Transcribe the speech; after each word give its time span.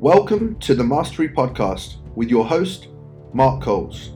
Welcome 0.00 0.58
to 0.58 0.74
the 0.74 0.84
Mastery 0.84 1.26
Podcast 1.26 1.96
with 2.14 2.28
your 2.28 2.44
host, 2.44 2.88
Mark 3.32 3.62
Coles. 3.62 4.10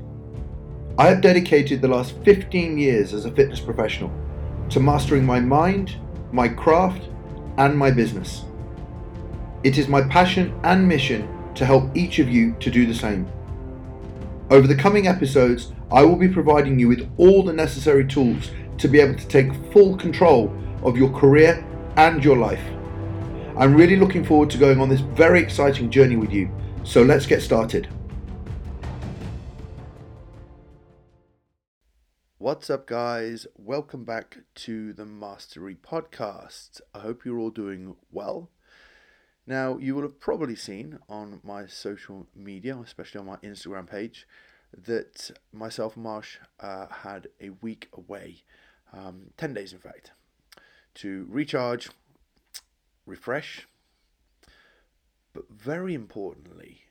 I 0.98 1.06
have 1.06 1.22
dedicated 1.22 1.80
the 1.80 1.88
last 1.88 2.14
15 2.22 2.76
years 2.76 3.14
as 3.14 3.24
a 3.24 3.30
fitness 3.30 3.60
professional 3.60 4.12
to 4.68 4.78
mastering 4.78 5.24
my 5.24 5.40
mind, 5.40 5.96
my 6.32 6.48
craft, 6.48 7.08
and 7.56 7.74
my 7.74 7.90
business. 7.90 8.44
It 9.64 9.78
is 9.78 9.88
my 9.88 10.02
passion 10.02 10.54
and 10.64 10.86
mission 10.86 11.26
to 11.54 11.64
help 11.64 11.96
each 11.96 12.18
of 12.18 12.28
you 12.28 12.54
to 12.60 12.70
do 12.70 12.84
the 12.84 12.94
same. 12.94 13.26
Over 14.50 14.66
the 14.66 14.76
coming 14.76 15.06
episodes, 15.06 15.72
I 15.90 16.02
will 16.02 16.16
be 16.16 16.28
providing 16.28 16.78
you 16.78 16.88
with 16.88 17.10
all 17.16 17.42
the 17.42 17.54
necessary 17.54 18.06
tools 18.06 18.50
to 18.76 18.86
be 18.86 19.00
able 19.00 19.18
to 19.18 19.28
take 19.28 19.54
full 19.72 19.96
control 19.96 20.54
of 20.82 20.98
your 20.98 21.10
career 21.10 21.64
and 21.96 22.22
your 22.22 22.36
life. 22.36 22.60
I'm 23.60 23.74
really 23.74 23.96
looking 23.96 24.24
forward 24.24 24.48
to 24.52 24.56
going 24.56 24.80
on 24.80 24.88
this 24.88 25.00
very 25.00 25.38
exciting 25.38 25.90
journey 25.90 26.16
with 26.16 26.32
you, 26.32 26.50
so 26.82 27.02
let's 27.02 27.26
get 27.26 27.42
started. 27.42 27.88
What's 32.38 32.70
up, 32.70 32.86
guys? 32.86 33.46
Welcome 33.58 34.06
back 34.06 34.38
to 34.54 34.94
the 34.94 35.04
Mastery 35.04 35.74
Podcast. 35.74 36.80
I 36.94 37.00
hope 37.00 37.26
you're 37.26 37.38
all 37.38 37.50
doing 37.50 37.96
well. 38.10 38.48
Now, 39.46 39.76
you 39.76 39.94
will 39.94 40.04
have 40.04 40.18
probably 40.18 40.56
seen 40.56 40.98
on 41.06 41.40
my 41.44 41.66
social 41.66 42.28
media, 42.34 42.78
especially 42.78 43.18
on 43.18 43.26
my 43.26 43.36
Instagram 43.44 43.86
page, 43.86 44.26
that 44.74 45.32
myself 45.52 45.96
and 45.96 46.04
Marsh 46.04 46.38
uh, 46.60 46.86
had 46.86 47.28
a 47.42 47.50
week 47.50 47.90
away, 47.92 48.42
um, 48.94 49.32
10 49.36 49.52
days 49.52 49.74
in 49.74 49.80
fact, 49.80 50.12
to 50.94 51.26
recharge, 51.28 51.90
refresh, 53.10 53.66
but 55.34 55.50
very 55.50 55.94
importantly, 55.94 56.84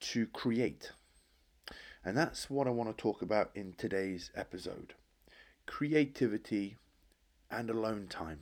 to 0.00 0.26
create. 0.26 0.92
And 2.04 2.16
that's 2.16 2.48
what 2.48 2.66
I 2.66 2.70
want 2.70 2.94
to 2.94 3.02
talk 3.02 3.22
about 3.22 3.50
in 3.54 3.74
today's 3.76 4.30
episode 4.36 4.94
creativity 5.66 6.78
and 7.50 7.68
alone 7.68 8.06
time. 8.08 8.40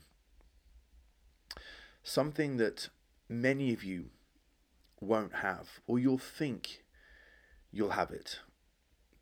Something 2.05 2.57
that 2.59 2.89
many 3.29 3.73
of 3.73 3.83
you 3.83 4.11
won't 5.01 5.37
have, 5.37 5.81
or 5.89 5.99
you'll 5.99 6.19
think 6.19 6.85
you'll 7.73 7.91
have 7.91 8.13
it, 8.13 8.39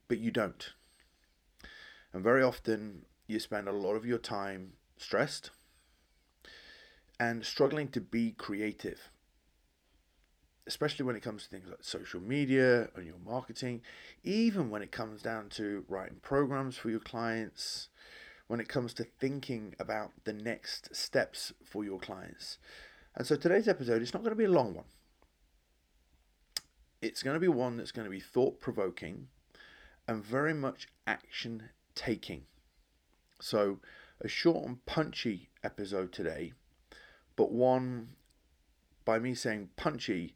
but 0.06 0.18
you 0.18 0.30
don't. 0.30 0.74
And 2.12 2.22
very 2.22 2.42
often 2.42 3.06
you 3.26 3.40
spend 3.40 3.68
a 3.68 3.72
lot 3.72 3.94
of 3.94 4.04
your 4.04 4.18
time 4.18 4.74
stressed 4.98 5.50
and 7.18 7.44
struggling 7.44 7.88
to 7.88 8.00
be 8.00 8.32
creative, 8.32 9.10
especially 10.66 11.04
when 11.04 11.16
it 11.16 11.22
comes 11.22 11.44
to 11.44 11.48
things 11.48 11.68
like 11.68 11.82
social 11.82 12.20
media 12.20 12.88
and 12.96 13.06
your 13.06 13.18
marketing, 13.24 13.82
even 14.22 14.70
when 14.70 14.82
it 14.82 14.92
comes 14.92 15.22
down 15.22 15.48
to 15.50 15.84
writing 15.88 16.18
programs 16.22 16.76
for 16.76 16.90
your 16.90 17.00
clients, 17.00 17.88
when 18.46 18.60
it 18.60 18.68
comes 18.68 18.92
to 18.94 19.04
thinking 19.04 19.74
about 19.78 20.12
the 20.24 20.32
next 20.32 20.94
steps 20.94 21.52
for 21.64 21.84
your 21.84 21.98
clients. 21.98 22.58
And 23.16 23.26
so 23.26 23.36
today's 23.36 23.68
episode 23.68 24.02
is 24.02 24.12
not 24.12 24.22
going 24.22 24.32
to 24.32 24.36
be 24.36 24.44
a 24.44 24.48
long 24.48 24.74
one. 24.74 24.84
It's 27.00 27.22
going 27.22 27.34
to 27.34 27.40
be 27.40 27.48
one 27.48 27.76
that's 27.76 27.92
going 27.92 28.06
to 28.06 28.10
be 28.10 28.20
thought 28.20 28.60
provoking 28.60 29.28
and 30.08 30.24
very 30.24 30.54
much 30.54 30.88
action 31.06 31.70
taking. 31.94 32.42
So, 33.40 33.80
a 34.20 34.28
short 34.28 34.66
and 34.66 34.84
punchy 34.86 35.50
episode 35.62 36.12
today, 36.12 36.52
but 37.36 37.52
one, 37.52 38.10
by 39.04 39.18
me 39.18 39.34
saying 39.34 39.70
punchy, 39.76 40.34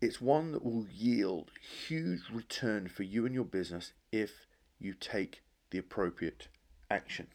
it's 0.00 0.20
one 0.20 0.52
that 0.52 0.64
will 0.64 0.86
yield 0.88 1.50
huge 1.88 2.22
return 2.32 2.88
for 2.88 3.02
you 3.02 3.24
and 3.24 3.34
your 3.34 3.44
business 3.44 3.92
if 4.12 4.46
you 4.78 4.92
take 4.92 5.42
the 5.70 5.78
appropriate 5.78 6.48
action. 6.90 7.28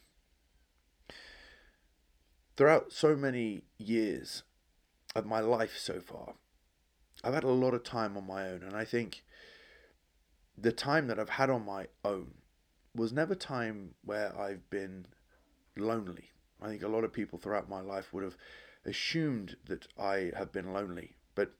Throughout 2.55 2.91
so 2.91 3.15
many 3.15 3.63
years 3.77 4.43
of 5.15 5.25
my 5.25 5.39
life 5.39 5.77
so 5.77 5.99
far, 5.99 6.35
I've 7.23 7.33
had 7.33 7.43
a 7.43 7.49
lot 7.49 7.73
of 7.73 7.83
time 7.83 8.15
on 8.15 8.27
my 8.27 8.47
own, 8.47 8.63
and 8.63 8.75
I 8.75 8.85
think 8.85 9.23
the 10.57 10.71
time 10.71 11.07
that 11.07 11.19
I've 11.19 11.29
had 11.29 11.49
on 11.49 11.65
my 11.65 11.87
own 12.05 12.33
was 12.95 13.11
never 13.11 13.35
time 13.35 13.95
where 14.03 14.37
I've 14.39 14.69
been 14.69 15.07
lonely. 15.77 16.29
I 16.61 16.67
think 16.67 16.83
a 16.83 16.87
lot 16.87 17.03
of 17.03 17.13
people 17.13 17.39
throughout 17.39 17.69
my 17.69 17.81
life 17.81 18.13
would 18.13 18.23
have 18.23 18.37
assumed 18.85 19.55
that 19.67 19.87
I 19.97 20.31
have 20.37 20.51
been 20.51 20.73
lonely, 20.73 21.15
but 21.35 21.51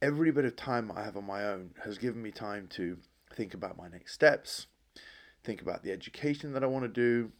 every 0.00 0.30
bit 0.30 0.44
of 0.44 0.56
time 0.56 0.90
I 0.94 1.04
have 1.04 1.16
on 1.16 1.24
my 1.24 1.44
own 1.44 1.74
has 1.84 1.98
given 1.98 2.22
me 2.22 2.30
time 2.30 2.66
to 2.72 2.98
think 3.34 3.54
about 3.54 3.78
my 3.78 3.88
next 3.88 4.12
steps, 4.12 4.66
think 5.44 5.62
about 5.62 5.82
the 5.82 5.92
education 5.92 6.52
that 6.52 6.64
I 6.64 6.66
want 6.66 6.84
to 6.84 6.88
do, 6.88 7.32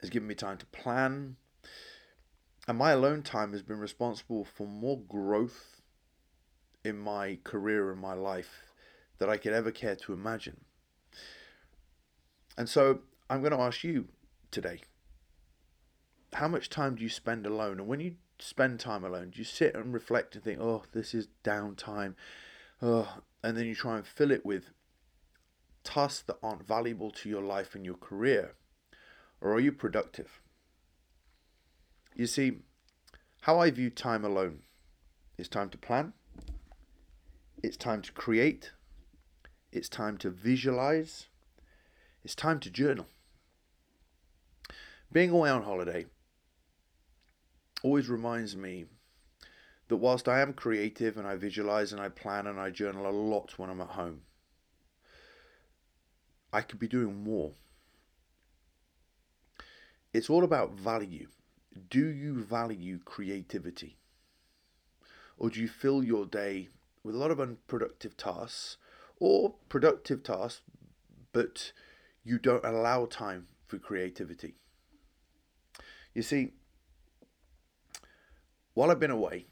has 0.00 0.10
given 0.10 0.28
me 0.28 0.34
time 0.34 0.58
to 0.58 0.66
plan. 0.66 1.36
And 2.66 2.78
my 2.78 2.92
alone 2.92 3.22
time 3.22 3.52
has 3.52 3.62
been 3.62 3.78
responsible 3.78 4.44
for 4.44 4.66
more 4.66 4.98
growth 4.98 5.82
in 6.84 6.98
my 6.98 7.38
career 7.44 7.90
and 7.90 8.00
my 8.00 8.14
life 8.14 8.72
that 9.18 9.28
I 9.28 9.36
could 9.36 9.52
ever 9.52 9.70
care 9.70 9.96
to 9.96 10.12
imagine. 10.12 10.60
And 12.56 12.68
so 12.68 13.00
I'm 13.28 13.40
going 13.40 13.52
to 13.52 13.60
ask 13.60 13.84
you 13.84 14.08
today 14.50 14.80
how 16.34 16.48
much 16.48 16.68
time 16.68 16.96
do 16.96 17.02
you 17.02 17.08
spend 17.08 17.46
alone? 17.46 17.78
And 17.78 17.86
when 17.86 18.00
you 18.00 18.16
spend 18.38 18.80
time 18.80 19.04
alone, 19.04 19.30
do 19.30 19.38
you 19.38 19.44
sit 19.44 19.74
and 19.74 19.94
reflect 19.94 20.34
and 20.34 20.44
think, 20.44 20.60
oh, 20.60 20.84
this 20.92 21.14
is 21.14 21.28
downtime? 21.44 22.14
Oh, 22.82 23.18
and 23.42 23.56
then 23.56 23.66
you 23.66 23.74
try 23.74 23.96
and 23.96 24.06
fill 24.06 24.30
it 24.30 24.44
with 24.44 24.70
tasks 25.84 26.24
that 26.26 26.38
aren't 26.42 26.66
valuable 26.66 27.10
to 27.10 27.28
your 27.28 27.42
life 27.42 27.74
and 27.74 27.84
your 27.84 27.96
career? 27.96 28.54
Or 29.40 29.52
are 29.52 29.60
you 29.60 29.72
productive? 29.72 30.40
You 32.14 32.26
see, 32.26 32.58
how 33.42 33.58
I 33.58 33.70
view 33.70 33.90
time 33.90 34.24
alone 34.24 34.60
is 35.36 35.48
time 35.48 35.68
to 35.70 35.78
plan, 35.78 36.14
it's 37.62 37.76
time 37.76 38.02
to 38.02 38.12
create, 38.12 38.72
it's 39.72 39.88
time 39.88 40.16
to 40.18 40.30
visualize, 40.30 41.26
it's 42.22 42.34
time 42.34 42.60
to 42.60 42.70
journal. 42.70 43.06
Being 45.12 45.30
away 45.30 45.50
on 45.50 45.62
holiday 45.62 46.06
always 47.84 48.08
reminds 48.08 48.56
me 48.56 48.86
that 49.88 49.96
whilst 49.96 50.26
I 50.26 50.40
am 50.40 50.54
creative 50.54 51.18
and 51.18 51.26
I 51.26 51.36
visualize 51.36 51.92
and 51.92 52.00
I 52.00 52.08
plan 52.08 52.46
and 52.46 52.58
I 52.58 52.70
journal 52.70 53.06
a 53.06 53.12
lot 53.12 53.58
when 53.58 53.68
I'm 53.68 53.82
at 53.82 53.88
home, 53.88 54.22
I 56.50 56.62
could 56.62 56.78
be 56.78 56.88
doing 56.88 57.22
more. 57.22 57.52
It's 60.14 60.30
all 60.30 60.44
about 60.44 60.72
value. 60.72 61.28
Do 61.90 62.06
you 62.06 62.42
value 62.42 63.00
creativity? 63.04 63.98
Or 65.36 65.50
do 65.50 65.60
you 65.60 65.68
fill 65.68 66.02
your 66.02 66.24
day 66.24 66.68
with 67.02 67.14
a 67.14 67.18
lot 67.18 67.30
of 67.30 67.40
unproductive 67.40 68.16
tasks 68.16 68.78
or 69.20 69.56
productive 69.68 70.22
tasks, 70.22 70.62
but 71.32 71.72
you 72.22 72.38
don't 72.38 72.64
allow 72.64 73.04
time 73.04 73.48
for 73.66 73.78
creativity? 73.78 74.54
You 76.14 76.22
see, 76.22 76.52
while 78.74 78.90
I've 78.90 79.00
been 79.00 79.10
away, 79.10 79.46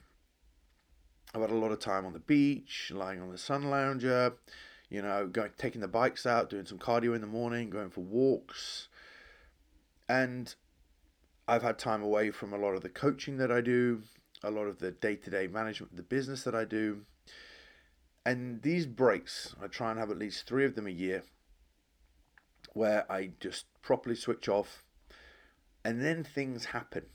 I've 1.35 1.41
had 1.41 1.51
a 1.51 1.55
lot 1.55 1.73
of 1.73 1.79
time 1.79 2.05
on 2.05 2.13
the 2.13 2.19
beach, 2.19 2.93
lying 2.95 3.21
on 3.21 3.31
the 3.31 3.39
sun 3.39 3.71
lounger, 3.71 4.35
you 4.91 5.01
know, 5.01 5.27
going 5.27 5.51
taking 5.57 5.81
the 5.81 5.89
bikes 5.89 6.27
out, 6.27 6.51
doing 6.51 6.67
some 6.67 6.79
cardio 6.79 7.15
in 7.15 7.23
the 7.23 7.27
morning, 7.27 7.71
going 7.71 7.89
for 7.89 8.03
walks. 8.03 8.89
And 10.09 10.55
I've 11.49 11.63
had 11.63 11.79
time 11.79 12.03
away 12.03 12.31
from 12.31 12.53
a 12.53 12.59
lot 12.59 12.75
of 12.75 12.83
the 12.83 12.91
coaching 12.91 13.39
that 13.39 13.51
I 13.51 13.63
do, 13.63 14.03
a 14.43 14.51
lot 14.51 14.67
of 14.67 14.79
the 14.79 14.91
day-to-day 14.91 15.47
management 15.47 15.93
of 15.93 15.97
the 15.97 16.03
business 16.03 16.43
that 16.45 16.55
I 16.55 16.65
do. 16.65 17.07
And 18.27 18.63
these 18.63 18.87
breaks, 18.87 19.55
I 19.63 19.69
try 19.69 19.91
and 19.91 19.99
have 19.99 20.11
at 20.11 20.19
least 20.19 20.47
3 20.47 20.65
of 20.65 20.75
them 20.75 20.87
a 20.87 20.91
year 20.91 21.23
where 22.75 23.11
I 23.11 23.31
just 23.41 23.67
properly 23.83 24.15
switch 24.15 24.49
off 24.49 24.85
and 25.85 26.03
then 26.03 26.23
things 26.25 26.67
happen 26.67 27.07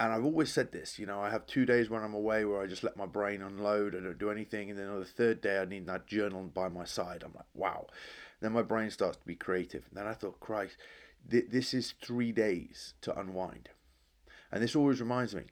and 0.00 0.12
I've 0.12 0.24
always 0.24 0.52
said 0.52 0.70
this, 0.70 0.98
you 0.98 1.06
know, 1.06 1.20
I 1.20 1.30
have 1.30 1.46
two 1.46 1.66
days 1.66 1.90
when 1.90 2.02
I'm 2.02 2.14
away 2.14 2.44
where 2.44 2.62
I 2.62 2.66
just 2.66 2.84
let 2.84 2.96
my 2.96 3.06
brain 3.06 3.42
unload, 3.42 3.96
I 3.96 4.00
don't 4.00 4.18
do 4.18 4.30
anything, 4.30 4.70
and 4.70 4.78
then 4.78 4.88
on 4.88 5.00
the 5.00 5.04
third 5.04 5.40
day 5.40 5.58
I 5.58 5.64
need 5.64 5.86
that 5.86 6.06
journal 6.06 6.44
by 6.44 6.68
my 6.68 6.84
side. 6.84 7.24
I'm 7.24 7.34
like, 7.34 7.46
wow. 7.52 7.86
Then 8.40 8.52
my 8.52 8.62
brain 8.62 8.90
starts 8.90 9.16
to 9.16 9.26
be 9.26 9.34
creative. 9.34 9.84
And 9.88 9.98
then 9.98 10.06
I 10.06 10.14
thought, 10.14 10.38
Christ, 10.38 10.76
th- 11.28 11.50
this 11.50 11.74
is 11.74 11.94
three 12.00 12.30
days 12.30 12.94
to 13.00 13.18
unwind. 13.18 13.70
And 14.52 14.62
this 14.62 14.76
always 14.76 15.00
reminds 15.00 15.34
me, 15.34 15.42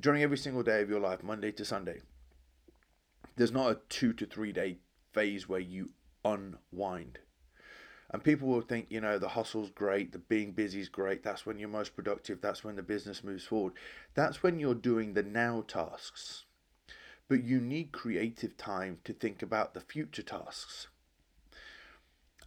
during 0.00 0.22
every 0.22 0.38
single 0.38 0.62
day 0.62 0.80
of 0.80 0.88
your 0.88 1.00
life, 1.00 1.22
Monday 1.22 1.52
to 1.52 1.64
Sunday, 1.64 2.00
there's 3.36 3.52
not 3.52 3.70
a 3.70 3.78
two 3.90 4.14
to 4.14 4.24
three 4.24 4.52
day 4.52 4.78
phase 5.12 5.48
where 5.48 5.60
you 5.60 5.90
unwind. 6.24 7.18
And 8.10 8.22
people 8.22 8.48
will 8.48 8.60
think, 8.60 8.86
you 8.88 9.00
know, 9.00 9.18
the 9.18 9.28
hustle's 9.28 9.70
great, 9.70 10.12
the 10.12 10.18
being 10.18 10.52
busy 10.52 10.80
is 10.80 10.88
great. 10.88 11.24
That's 11.24 11.44
when 11.44 11.58
you're 11.58 11.68
most 11.68 11.96
productive. 11.96 12.40
That's 12.40 12.62
when 12.62 12.76
the 12.76 12.82
business 12.82 13.24
moves 13.24 13.44
forward. 13.44 13.72
That's 14.14 14.42
when 14.42 14.60
you're 14.60 14.74
doing 14.74 15.14
the 15.14 15.24
now 15.24 15.64
tasks. 15.66 16.44
But 17.28 17.42
you 17.42 17.60
need 17.60 17.90
creative 17.90 18.56
time 18.56 18.98
to 19.04 19.12
think 19.12 19.42
about 19.42 19.74
the 19.74 19.80
future 19.80 20.22
tasks. 20.22 20.86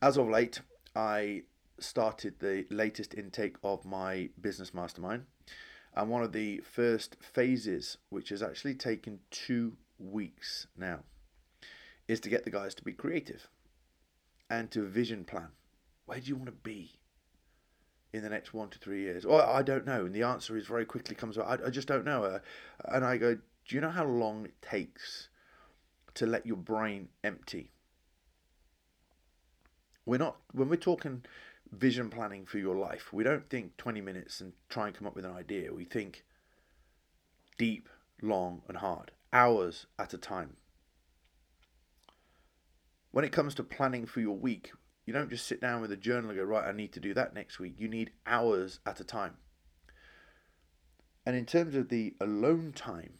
As 0.02 0.18
of 0.18 0.30
late, 0.30 0.62
I 0.96 1.44
started 1.78 2.40
the 2.40 2.66
latest 2.70 3.14
intake 3.14 3.58
of 3.62 3.84
my 3.84 4.30
business 4.40 4.74
mastermind. 4.74 5.26
And 5.94 6.10
one 6.10 6.24
of 6.24 6.32
the 6.32 6.60
first 6.60 7.18
phases, 7.20 7.98
which 8.10 8.30
has 8.30 8.42
actually 8.42 8.76
taken 8.76 9.20
two 9.30 9.76
weeks 9.98 10.68
now, 10.78 11.00
is 12.08 12.22
to 12.22 12.30
get 12.30 12.46
the 12.46 12.52
guys 12.52 12.74
to 12.76 12.84
be 12.84 12.94
creative 12.94 13.50
and 14.50 14.70
to 14.72 14.86
vision 14.86 15.24
plan. 15.24 15.50
Where 16.06 16.20
do 16.20 16.28
you 16.28 16.36
want 16.36 16.48
to 16.48 16.52
be 16.52 16.92
in 18.14 18.24
the 18.24 18.30
next 18.30 18.54
one 18.54 18.70
to 18.70 18.80
three 18.80 19.02
years? 19.02 19.26
Well, 19.26 19.48
I 19.48 19.62
don't 19.62 19.86
know. 19.86 20.06
And 20.06 20.16
the 20.16 20.24
answer 20.24 20.58
is 20.58 20.66
very 20.66 20.86
quickly 20.86 21.16
comes 21.16 21.38
I, 21.38 21.58
I 21.66 21.70
just 21.70 21.88
don't 21.88 22.06
know. 22.06 22.24
Uh, 22.24 22.40
and 22.86 23.06
I 23.06 23.18
go, 23.18 23.36
do 23.36 23.76
you 23.76 23.82
know 23.82 23.90
how 23.90 24.06
long 24.06 24.46
it 24.46 24.62
takes 24.62 25.30
to 26.16 26.26
let 26.26 26.46
your 26.46 26.58
brain 26.58 27.10
empty? 27.24 27.72
We're 30.06 30.18
not, 30.18 30.38
when 30.54 30.70
we're 30.70 30.78
talking 30.78 31.24
vision 31.72 32.10
planning 32.10 32.46
for 32.46 32.58
your 32.58 32.76
life, 32.76 33.14
we 33.14 33.24
don't 33.24 33.48
think 33.48 33.78
20 33.78 34.02
minutes 34.02 34.42
and 34.42 34.54
try 34.70 34.88
and 34.88 34.96
come 34.96 35.06
up 35.06 35.16
with 35.16 35.26
an 35.26 35.34
idea. 35.36 35.72
We 35.72 35.86
think 35.86 36.24
deep, 37.60 37.88
long, 38.22 38.64
and 38.68 38.78
hard, 38.78 39.12
hours 39.32 39.86
at 40.00 40.16
a 40.16 40.18
time. 40.18 40.56
When 43.12 43.26
it 43.26 43.32
comes 43.32 43.56
to 43.56 43.64
planning 43.64 44.06
for 44.06 44.22
your 44.22 44.38
week, 44.38 44.72
you 45.06 45.14
don't 45.14 45.30
just 45.30 45.48
sit 45.48 45.60
down 45.60 45.82
with 45.82 45.92
a 45.92 45.98
journal 45.98 46.30
and 46.30 46.40
go, 46.40 46.46
right, 46.46 46.68
I 46.68 46.72
need 46.72 46.94
to 46.94 47.00
do 47.00 47.14
that 47.16 47.34
next 47.34 47.60
week. 47.60 47.76
You 47.78 47.88
need 47.88 48.12
hours 48.28 48.80
at 48.86 49.00
a 49.00 49.04
time. 49.04 49.38
And 51.26 51.36
in 51.36 51.46
terms 51.46 51.76
of 51.76 51.90
the 51.90 52.16
alone 52.22 52.74
time, 52.76 53.14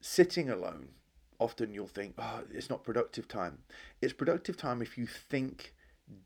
sitting 0.00 0.50
alone, 0.50 0.88
often 1.38 1.72
you'll 1.72 1.86
think, 1.86 2.14
oh, 2.18 2.42
it's 2.52 2.70
not 2.70 2.84
productive 2.84 3.28
time. 3.28 3.58
It's 4.00 4.12
productive 4.12 4.56
time 4.56 4.82
if 4.82 4.98
you 4.98 5.06
think 5.06 5.74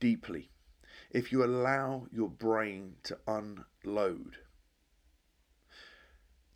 deeply, 0.01 0.51
if 1.11 1.33
you 1.33 1.45
allow 1.45 2.07
your 2.11 2.29
brain 2.29 2.95
to 3.05 3.19
unload. 3.27 4.39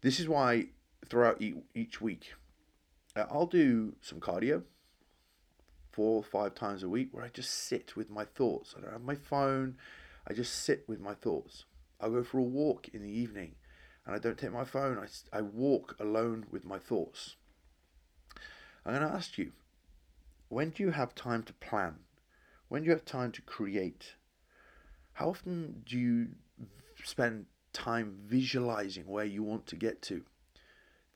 This 0.00 0.18
is 0.18 0.28
why 0.28 0.68
throughout 1.08 1.42
each 1.74 2.00
week, 2.00 2.32
I'll 3.30 3.46
do 3.46 3.94
some 4.00 4.20
cardio 4.20 4.62
four 5.90 6.16
or 6.16 6.22
five 6.22 6.54
times 6.54 6.82
a 6.82 6.88
week 6.88 7.08
where 7.12 7.24
I 7.24 7.28
just 7.28 7.50
sit 7.50 7.96
with 7.96 8.10
my 8.10 8.24
thoughts. 8.24 8.74
I 8.76 8.80
don't 8.80 8.92
have 8.92 9.02
my 9.02 9.14
phone, 9.14 9.76
I 10.26 10.32
just 10.32 10.64
sit 10.64 10.84
with 10.88 11.00
my 11.00 11.14
thoughts. 11.14 11.64
I'll 12.00 12.10
go 12.10 12.22
for 12.22 12.38
a 12.38 12.42
walk 12.42 12.88
in 12.88 13.02
the 13.02 13.10
evening 13.10 13.54
and 14.06 14.14
I 14.14 14.18
don't 14.18 14.38
take 14.38 14.52
my 14.52 14.64
phone, 14.64 14.98
I, 14.98 15.38
I 15.38 15.42
walk 15.42 15.96
alone 16.00 16.46
with 16.50 16.64
my 16.64 16.78
thoughts. 16.78 17.36
I'm 18.84 18.94
going 18.94 19.06
to 19.06 19.14
ask 19.14 19.36
you 19.36 19.52
when 20.48 20.70
do 20.70 20.82
you 20.82 20.90
have 20.90 21.14
time 21.14 21.42
to 21.44 21.52
plan? 21.54 21.96
When 22.68 22.82
do 22.82 22.86
you 22.86 22.92
have 22.92 23.04
time 23.04 23.32
to 23.32 23.42
create? 23.42 24.14
How 25.12 25.30
often 25.30 25.82
do 25.86 25.98
you 25.98 26.28
spend 27.04 27.46
time 27.72 28.16
visualizing 28.24 29.06
where 29.06 29.24
you 29.24 29.42
want 29.42 29.66
to 29.66 29.76
get 29.76 30.02
to? 30.02 30.24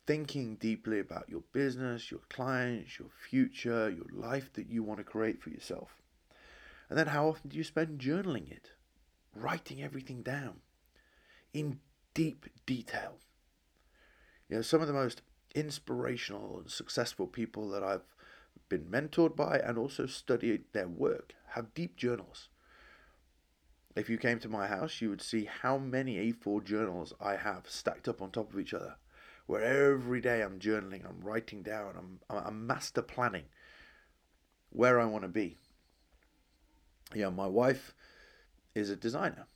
Thinking 0.07 0.57
deeply 0.57 1.01
about 1.01 1.29
your 1.29 1.43
business, 1.53 2.11
your 2.11 2.21
clients, 2.29 2.99
your 2.99 3.09
future, 3.29 3.91
your 3.91 4.07
life 4.13 4.53
that 4.55 4.69
you 4.69 4.83
want 4.83 4.99
to 4.99 5.05
create 5.05 5.43
for 5.43 5.51
yourself. 5.51 6.03
And 6.89 6.99
then 6.99 7.09
how 7.09 7.29
often 7.29 7.51
do 7.51 7.57
you 7.57 7.65
spend 7.65 8.01
journaling 8.01 8.51
it, 8.51 8.73
writing 9.35 9.83
everything 9.83 10.23
down 10.23 10.57
in 11.53 11.81
deep 12.13 12.47
detail? 12.67 13.17
You 14.49 14.57
know, 14.57 14.63
some 14.63 14.83
of 14.83 14.89
the 14.89 14.93
most 14.93 15.23
inspirational 15.55 16.59
and 16.59 16.71
successful 16.71 17.27
people 17.27 17.71
that 17.71 17.83
I've 17.83 18.03
been 18.69 18.85
mentored 18.85 19.35
by 19.35 19.59
and 19.59 19.79
also 19.79 20.07
studied 20.07 20.65
their 20.73 20.89
work 20.89 21.35
have 21.51 21.75
deep 21.75 21.97
journals. 21.97 22.49
If 23.97 24.11
you 24.11 24.19
came 24.19 24.41
to 24.41 24.49
my 24.49 24.67
house, 24.67 25.01
you 25.01 25.09
would 25.09 25.23
see 25.23 25.49
how 25.63 25.79
many 25.79 26.33
A4 26.33 26.65
journals 26.65 27.15
I 27.21 27.37
have 27.37 27.69
stacked 27.69 28.09
up 28.09 28.21
on 28.21 28.31
top 28.31 28.53
of 28.53 28.59
each 28.59 28.75
other 28.75 28.97
where 29.47 29.63
every 29.63 30.21
day 30.21 30.43
I'm 30.43 30.59
journaling, 30.59 31.05
I'm 31.07 31.21
writing 31.21 31.63
down, 31.63 31.95
I'm, 31.97 32.21
I'm 32.31 32.67
master 32.67 33.03
planning 33.03 33.45
where 34.71 35.01
I 35.01 35.05
want 35.05 35.23
to 35.23 35.29
be. 35.29 35.59
Yeah, 37.15 37.31
my 37.31 37.47
wife 37.47 37.95
is 38.75 38.91
a 38.91 38.97
designer, 38.97 39.47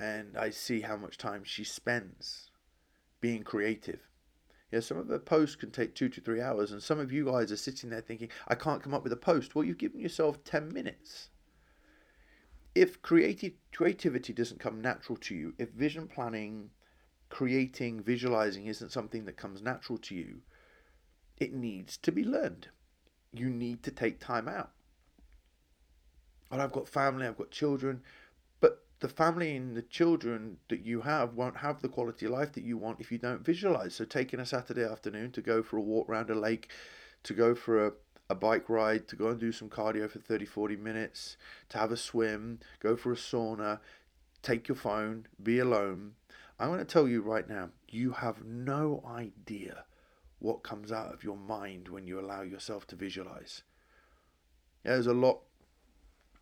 and 0.00 0.36
I 0.36 0.50
see 0.50 0.80
how 0.80 0.96
much 0.96 1.18
time 1.18 1.42
she 1.44 1.64
spends 1.64 2.50
being 3.20 3.42
creative. 3.42 4.00
Yeah, 4.70 4.80
some 4.80 4.98
of 4.98 5.08
her 5.08 5.18
posts 5.18 5.56
can 5.56 5.70
take 5.70 5.94
two 5.94 6.08
to 6.10 6.20
three 6.20 6.40
hours, 6.40 6.72
and 6.72 6.82
some 6.82 7.00
of 7.00 7.12
you 7.12 7.26
guys 7.26 7.50
are 7.50 7.56
sitting 7.56 7.90
there 7.90 8.00
thinking, 8.00 8.28
I 8.46 8.54
can't 8.54 8.82
come 8.82 8.94
up 8.94 9.02
with 9.02 9.12
a 9.12 9.16
post. 9.16 9.54
Well, 9.54 9.64
you've 9.64 9.78
given 9.78 10.00
yourself 10.00 10.44
10 10.44 10.72
minutes. 10.72 11.30
If 12.74 13.02
creative 13.02 13.54
creativity 13.74 14.32
doesn't 14.32 14.60
come 14.60 14.80
natural 14.80 15.16
to 15.18 15.34
you, 15.34 15.54
if 15.58 15.70
vision 15.70 16.06
planning 16.06 16.70
creating, 17.30 18.02
visualizing 18.02 18.66
isn't 18.66 18.92
something 18.92 19.24
that 19.24 19.36
comes 19.36 19.62
natural 19.62 19.98
to 19.98 20.14
you. 20.14 20.40
It 21.36 21.52
needs 21.52 21.96
to 21.98 22.12
be 22.12 22.24
learned. 22.24 22.68
You 23.32 23.50
need 23.50 23.82
to 23.84 23.90
take 23.90 24.18
time 24.18 24.48
out. 24.48 24.70
And 26.50 26.62
I've 26.62 26.72
got 26.72 26.88
family, 26.88 27.26
I've 27.26 27.36
got 27.36 27.50
children, 27.50 28.02
but 28.60 28.84
the 29.00 29.08
family 29.08 29.54
and 29.54 29.76
the 29.76 29.82
children 29.82 30.56
that 30.68 30.84
you 30.84 31.02
have 31.02 31.34
won't 31.34 31.58
have 31.58 31.82
the 31.82 31.88
quality 31.88 32.26
of 32.26 32.32
life 32.32 32.52
that 32.52 32.64
you 32.64 32.78
want 32.78 33.00
if 33.00 33.12
you 33.12 33.18
don't 33.18 33.44
visualize. 33.44 33.94
So, 33.94 34.04
taking 34.04 34.40
a 34.40 34.46
Saturday 34.46 34.84
afternoon 34.84 35.32
to 35.32 35.42
go 35.42 35.62
for 35.62 35.76
a 35.76 35.82
walk 35.82 36.08
around 36.08 36.30
a 36.30 36.34
lake, 36.34 36.70
to 37.24 37.34
go 37.34 37.54
for 37.54 37.86
a, 37.86 37.92
a 38.30 38.34
bike 38.34 38.70
ride, 38.70 39.06
to 39.08 39.16
go 39.16 39.28
and 39.28 39.38
do 39.38 39.52
some 39.52 39.68
cardio 39.68 40.10
for 40.10 40.20
30, 40.20 40.46
40 40.46 40.76
minutes, 40.76 41.36
to 41.68 41.78
have 41.78 41.92
a 41.92 41.96
swim, 41.98 42.60
go 42.80 42.96
for 42.96 43.12
a 43.12 43.16
sauna, 43.16 43.80
take 44.42 44.68
your 44.68 44.76
phone, 44.76 45.26
be 45.42 45.58
alone, 45.58 46.12
I'm 46.58 46.68
going 46.68 46.80
to 46.80 46.84
tell 46.84 47.06
you 47.06 47.22
right 47.22 47.48
now, 47.48 47.70
you 47.88 48.12
have 48.12 48.44
no 48.44 49.02
idea 49.06 49.84
what 50.40 50.62
comes 50.62 50.90
out 50.90 51.14
of 51.14 51.22
your 51.22 51.36
mind 51.36 51.88
when 51.88 52.06
you 52.06 52.18
allow 52.18 52.42
yourself 52.42 52.86
to 52.88 52.96
visualize. 52.96 53.62
There's 54.82 55.06
a 55.06 55.12
lot, 55.12 55.40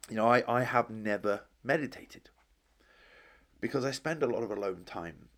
you 0.09 0.17
know, 0.17 0.27
I, 0.27 0.43
I 0.49 0.63
have 0.63 0.91
never 0.91 1.43
meditated 1.63 2.31
because 3.61 3.85
I 3.85 3.91
spend 3.91 4.23
a 4.23 4.27
lot 4.27 4.43
of 4.43 4.51
alone 4.51 4.85
time. 4.85 5.29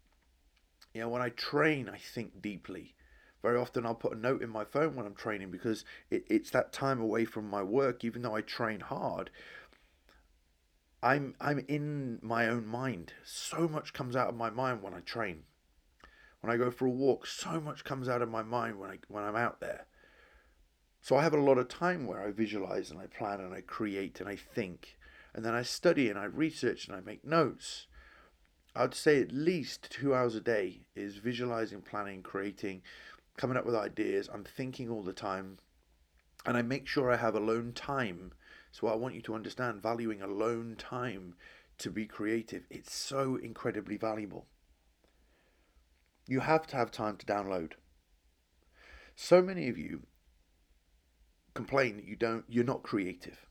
You 0.95 1.03
know, 1.03 1.09
when 1.09 1.23
I 1.23 1.31
train, 1.31 1.89
I 1.89 1.99
think 1.99 2.41
deeply. 2.41 2.95
Very 3.43 3.57
often 3.57 3.87
I'll 3.87 3.95
put 3.95 4.17
a 4.17 4.19
note 4.19 4.43
in 4.43 4.51
my 4.51 4.65
phone 4.65 4.97
when 4.97 5.07
I'm 5.07 5.15
training 5.15 5.51
because 5.51 5.85
it, 6.11 6.25
it's 6.29 6.51
that 6.51 6.73
time 6.73 7.01
away 7.01 7.25
from 7.25 7.49
my 7.49 7.63
work, 7.63 8.05
even 8.05 8.23
though 8.23 8.35
I 8.35 8.41
train 8.41 8.81
hard. 8.81 9.31
I'm 11.03 11.35
I'm 11.41 11.65
in 11.69 12.19
my 12.23 12.49
own 12.49 12.67
mind. 12.67 13.13
So 13.25 13.69
much 13.69 13.93
comes 13.93 14.17
out 14.17 14.29
of 14.29 14.35
my 14.35 14.51
mind 14.51 14.83
when 14.83 14.95
I 14.95 15.01
train. 15.01 15.45
When 16.41 16.53
I 16.53 16.57
go 16.57 16.71
for 16.71 16.87
a 16.87 16.91
walk, 16.91 17.27
so 17.27 17.61
much 17.61 17.85
comes 17.85 18.09
out 18.09 18.23
of 18.23 18.29
my 18.29 18.43
mind 18.43 18.79
when 18.79 18.91
I 18.91 18.99
when 19.09 19.25
I'm 19.25 19.37
out 19.37 19.61
there. 19.61 19.87
So 21.01 21.17
I 21.17 21.23
have 21.23 21.35
a 21.35 21.41
lot 21.41 21.59
of 21.59 21.69
time 21.69 22.07
where 22.07 22.21
I 22.21 22.33
visualize 22.33 22.91
and 22.91 23.01
I 23.01 23.07
plan 23.07 23.41
and 23.41 23.55
I 23.55 23.61
create 23.61 24.21
and 24.21 24.29
I 24.29 24.37
think 24.37 24.99
and 25.35 25.45
then 25.45 25.55
I 25.55 25.63
study 25.63 26.11
and 26.11 26.19
I 26.19 26.25
research 26.25 26.89
and 26.89 26.97
I 26.97 27.01
make 27.01 27.25
notes. 27.25 27.87
I'd 28.75 28.95
say 28.95 29.21
at 29.21 29.33
least 29.33 29.91
2 29.91 30.15
hours 30.15 30.35
a 30.35 30.41
day 30.41 30.87
is 30.95 31.17
visualizing, 31.19 31.81
planning, 31.83 32.23
creating, 32.23 32.83
coming 33.37 33.57
up 33.57 33.65
with 33.65 33.75
ideas. 33.75 34.29
I'm 34.33 34.45
thinking 34.45 34.89
all 34.89 35.03
the 35.03 35.13
time 35.13 35.59
and 36.45 36.57
I 36.57 36.63
make 36.63 36.89
sure 36.89 37.11
I 37.11 37.17
have 37.17 37.37
alone 37.37 37.73
time 37.73 38.33
so 38.71 38.87
I 38.87 38.95
want 38.95 39.15
you 39.15 39.23
to 39.23 39.35
understand 39.35 39.83
valuing 39.83 40.23
alone 40.23 40.77
time 40.79 41.35
to 41.79 41.91
be 41.91 42.07
creative. 42.07 42.65
It's 42.71 42.95
so 42.95 43.37
incredibly 43.37 43.97
valuable. 43.97 44.47
You 46.27 46.41
have 46.41 46.67
to 46.69 46.77
have 46.77 46.91
time 46.91 47.17
to 47.17 47.27
download. 47.27 47.73
So 49.17 49.41
many 49.41 49.69
of 49.69 49.79
you 49.79 50.03
complain 51.55 51.97
that 51.97 52.07
you 52.07 52.15
don't 52.15 52.45
you're 52.49 52.65
not 52.65 52.83
creative. 52.83 53.47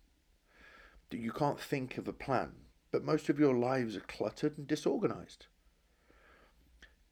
That 1.09 1.19
you 1.19 1.31
can't 1.31 1.59
think 1.59 1.97
of 1.97 2.07
a 2.07 2.13
plan, 2.13 2.51
but 2.91 3.03
most 3.03 3.29
of 3.29 3.39
your 3.39 3.55
lives 3.55 3.95
are 3.95 4.01
cluttered 4.01 4.57
and 4.57 4.67
disorganized. 4.67 5.47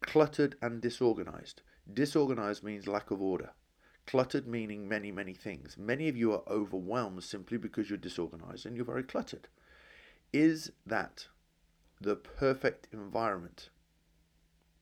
Cluttered 0.02 0.56
and 0.62 0.82
disorganized. 0.82 1.62
Disorganized 1.92 2.64
means 2.64 2.88
lack 2.88 3.12
of 3.12 3.22
order. 3.22 3.52
Cluttered 4.08 4.48
meaning 4.48 4.88
many, 4.88 5.12
many 5.12 5.34
things. 5.34 5.78
Many 5.78 6.08
of 6.08 6.16
you 6.16 6.32
are 6.34 6.44
overwhelmed 6.48 7.24
simply 7.24 7.58
because 7.58 7.90
you're 7.90 7.98
disorganized 7.98 8.66
and 8.66 8.76
you're 8.76 8.86
very 8.86 9.04
cluttered. 9.04 9.48
Is 10.32 10.72
that 10.86 11.28
the 12.00 12.16
perfect 12.16 12.88
environment 12.92 13.70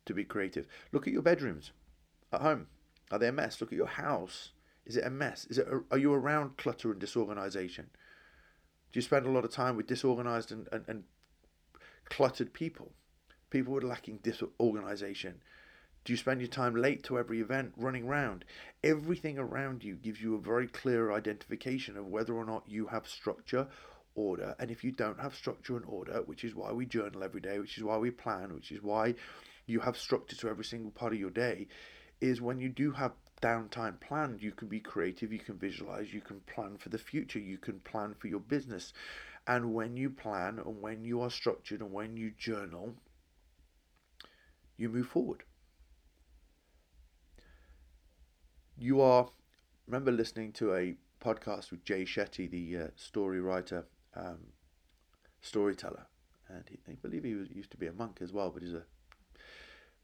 to 0.05 0.13
be 0.13 0.25
creative? 0.25 0.67
Look 0.91 1.07
at 1.07 1.13
your 1.13 1.21
bedrooms 1.21 1.71
at 2.31 2.41
home. 2.41 2.67
Are 3.11 3.19
they 3.19 3.27
a 3.27 3.31
mess? 3.31 3.61
Look 3.61 3.71
at 3.71 3.77
your 3.77 3.87
house. 3.87 4.51
Is 4.85 4.97
it 4.97 5.05
a 5.05 5.09
mess? 5.09 5.45
Is 5.49 5.57
it? 5.57 5.67
Are 5.91 5.97
you 5.97 6.13
around 6.13 6.57
clutter 6.57 6.91
and 6.91 6.99
disorganization? 6.99 7.89
Do 8.91 8.97
you 8.97 9.01
spend 9.01 9.25
a 9.25 9.31
lot 9.31 9.45
of 9.45 9.51
time 9.51 9.77
with 9.77 9.87
disorganized 9.87 10.51
and, 10.51 10.67
and, 10.71 10.83
and 10.87 11.03
cluttered 12.09 12.53
people? 12.53 12.91
People 13.49 13.73
with 13.73 13.83
lacking 13.83 14.17
disorganization. 14.17 15.41
Do 16.05 16.11
you 16.11 16.17
spend 16.17 16.41
your 16.41 16.49
time 16.49 16.75
late 16.75 17.03
to 17.03 17.17
every 17.17 17.39
event, 17.39 17.73
running 17.77 18.05
around? 18.07 18.43
Everything 18.83 19.37
around 19.37 19.83
you 19.83 19.95
gives 19.95 20.21
you 20.21 20.35
a 20.35 20.41
very 20.41 20.67
clear 20.67 21.13
identification 21.13 21.97
of 21.97 22.07
whether 22.07 22.33
or 22.33 22.45
not 22.45 22.63
you 22.67 22.87
have 22.87 23.07
structure, 23.07 23.67
order. 24.15 24.53
And 24.59 24.69
if 24.69 24.83
you 24.83 24.91
don't 24.91 25.19
have 25.19 25.33
structure 25.33 25.77
and 25.77 25.85
order, 25.85 26.21
which 26.25 26.43
is 26.43 26.55
why 26.55 26.71
we 26.73 26.85
journal 26.85 27.23
every 27.23 27.39
day, 27.39 27.57
which 27.59 27.77
is 27.77 27.83
why 27.83 27.97
we 27.97 28.11
plan, 28.11 28.53
which 28.53 28.71
is 28.71 28.81
why 28.81 29.15
you 29.65 29.79
have 29.79 29.97
structure 29.97 30.35
to 30.35 30.49
every 30.49 30.65
single 30.65 30.91
part 30.91 31.13
of 31.13 31.19
your 31.19 31.29
day, 31.29 31.67
is 32.19 32.41
when 32.41 32.59
you 32.59 32.69
do 32.69 32.91
have 32.91 33.13
downtime 33.41 33.99
planned, 33.99 34.41
you 34.41 34.51
can 34.51 34.67
be 34.67 34.79
creative, 34.79 35.31
you 35.31 35.39
can 35.39 35.57
visualize, 35.57 36.13
you 36.13 36.21
can 36.21 36.41
plan 36.41 36.77
for 36.77 36.89
the 36.89 36.97
future, 36.97 37.39
you 37.39 37.57
can 37.57 37.79
plan 37.79 38.13
for 38.13 38.27
your 38.27 38.39
business. 38.39 38.93
And 39.47 39.73
when 39.73 39.97
you 39.97 40.09
plan 40.09 40.59
and 40.59 40.81
when 40.81 41.03
you 41.03 41.21
are 41.21 41.29
structured 41.29 41.81
and 41.81 41.91
when 41.91 42.15
you 42.17 42.31
journal, 42.37 42.95
you 44.77 44.89
move 44.89 45.07
forward. 45.07 45.43
You 48.77 49.01
are, 49.01 49.27
remember 49.87 50.11
listening 50.11 50.51
to 50.53 50.73
a 50.73 50.95
podcast 51.23 51.69
with 51.69 51.85
Jay 51.85 52.05
Shetty, 52.05 52.49
the 52.49 52.77
uh, 52.77 52.87
story 52.95 53.39
writer, 53.39 53.85
um, 54.15 54.39
storyteller, 55.41 56.07
and 56.49 56.63
he, 56.67 56.79
I 56.89 56.95
believe 56.95 57.23
he 57.23 57.35
was, 57.35 57.49
used 57.51 57.71
to 57.71 57.77
be 57.77 57.87
a 57.87 57.93
monk 57.93 58.17
as 58.21 58.33
well, 58.33 58.49
but 58.49 58.63
he's 58.63 58.73
a 58.73 58.83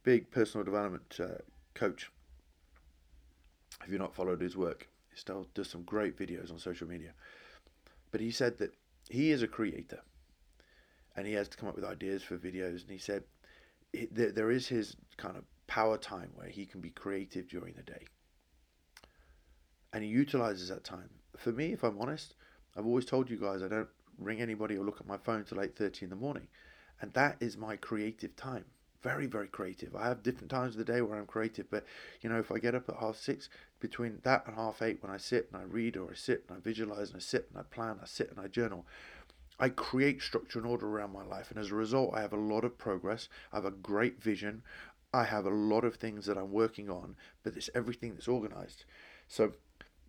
big 0.04 0.30
personal 0.30 0.64
development 0.64 1.20
uh, 1.20 1.40
coach. 1.74 2.12
If 3.84 3.90
you've 3.90 4.00
not 4.00 4.14
followed 4.14 4.40
his 4.40 4.56
work, 4.56 4.88
he 5.10 5.18
still 5.18 5.48
does 5.56 5.70
some 5.70 5.84
great 5.84 6.18
videos 6.18 6.52
on 6.52 6.60
social 6.60 6.88
media. 6.88 7.14
But 8.12 8.22
he 8.22 8.30
said 8.30 8.60
that 8.60 8.76
he 9.10 9.32
is 9.32 9.42
a 9.42 9.48
creator, 9.48 10.02
and 11.16 11.26
he 11.26 11.34
has 11.34 11.50
to 11.50 11.58
come 11.58 11.70
up 11.70 11.76
with 11.76 11.86
ideas 11.86 12.22
for 12.22 12.38
videos. 12.38 12.82
And 12.82 12.92
he 12.92 13.00
said 13.00 13.24
there 14.12 14.52
is 14.52 14.68
his 14.68 14.96
kind 15.18 15.38
of 15.38 15.44
power 15.66 15.98
time 15.98 16.30
where 16.36 16.50
he 16.50 16.68
can 16.68 16.82
be 16.82 16.92
creative 16.92 17.48
during 17.48 17.74
the 17.74 17.84
day 17.84 18.06
and 19.94 20.04
he 20.04 20.10
utilizes 20.10 20.70
that 20.70 20.84
time. 20.84 21.10
For 21.38 21.52
me, 21.52 21.74
if 21.74 21.84
I'm 21.84 22.00
honest, 22.00 22.36
I've 22.76 22.86
always 22.86 23.06
told 23.06 23.30
you 23.30 23.38
guys 23.38 23.64
I 23.64 23.68
don't 23.68 23.88
ring 24.18 24.42
anybody 24.42 24.76
or 24.76 24.84
look 24.84 25.00
at 25.00 25.08
my 25.08 25.18
phone 25.18 25.44
till 25.46 25.58
8.30 25.58 26.04
in 26.04 26.10
the 26.10 26.16
morning. 26.16 26.48
And 27.02 27.14
that 27.14 27.38
is 27.40 27.58
my 27.58 27.76
creative 27.76 28.36
time. 28.36 28.66
Very, 29.02 29.28
very 29.28 29.48
creative. 29.48 29.96
I 29.96 30.08
have 30.08 30.24
different 30.24 30.52
times 30.52 30.76
of 30.76 30.86
the 30.86 30.92
day 30.92 31.02
where 31.02 31.18
I'm 31.18 31.26
creative, 31.26 31.72
but 31.72 31.86
you 32.22 32.30
know, 32.30 32.38
if 32.38 32.52
I 32.52 32.60
get 32.60 32.76
up 32.76 32.90
at 32.90 32.98
half 32.98 33.16
six, 33.16 33.48
between 33.80 34.20
that 34.24 34.46
and 34.46 34.56
half 34.56 34.82
eight, 34.82 35.02
when 35.02 35.12
I 35.12 35.18
sit 35.18 35.50
and 35.52 35.62
I 35.62 35.64
read 35.64 35.96
or 35.96 36.12
I 36.12 36.16
sit 36.16 36.44
and 36.48 36.58
I 36.58 36.60
visualize 36.60 37.08
and 37.10 37.18
I 37.18 37.20
sit 37.20 37.48
and 37.50 37.58
I 37.58 37.64
plan, 37.64 38.00
I 38.02 38.06
sit 38.06 38.30
and 38.30 38.40
I 38.42 38.48
journal, 38.48 38.86
I 39.58 39.70
create 39.70 40.22
structure 40.22 40.60
and 40.60 40.68
order 40.68 40.88
around 40.88 41.14
my 41.14 41.24
life. 41.24 41.50
And 41.50 41.60
as 41.60 41.72
a 41.72 41.76
result, 41.76 42.14
I 42.14 42.22
have 42.22 42.34
a 42.34 42.38
lot 42.38 42.66
of 42.66 42.78
progress. 42.78 43.30
I 43.54 43.58
have 43.58 43.66
a 43.66 43.72
great 43.72 44.22
vision. 44.22 44.64
I 45.14 45.24
have 45.24 45.46
a 45.46 45.50
lot 45.50 45.86
of 45.86 45.96
things 45.96 46.26
that 46.26 46.38
I'm 46.38 46.52
working 46.52 46.90
on, 46.90 47.16
but 47.44 47.56
it's 47.56 47.70
everything 47.74 48.14
that's 48.14 48.28
organized. 48.28 48.86
So 49.28 49.54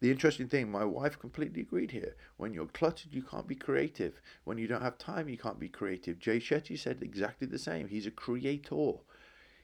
the 0.00 0.10
interesting 0.10 0.48
thing, 0.48 0.70
my 0.70 0.84
wife 0.84 1.18
completely 1.18 1.60
agreed 1.60 1.90
here. 1.90 2.16
When 2.38 2.54
you're 2.54 2.66
cluttered, 2.66 3.12
you 3.12 3.22
can't 3.22 3.46
be 3.46 3.54
creative. 3.54 4.20
When 4.44 4.56
you 4.56 4.66
don't 4.66 4.82
have 4.82 4.96
time, 4.96 5.28
you 5.28 5.36
can't 5.36 5.60
be 5.60 5.68
creative. 5.68 6.18
Jay 6.18 6.38
Shetty 6.38 6.78
said 6.78 7.02
exactly 7.02 7.46
the 7.46 7.58
same. 7.58 7.88
He's 7.88 8.06
a 8.06 8.10
creator. 8.10 8.92